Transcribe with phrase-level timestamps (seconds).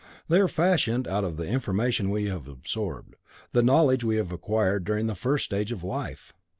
[0.27, 3.13] They are fashioned out of the information we have absorbed,
[3.51, 6.33] the knowledge we have acquired during the first stage of life."